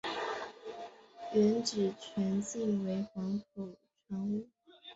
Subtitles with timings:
[1.31, 3.77] 原址全境为黄埔
[4.07, 4.49] 船坞。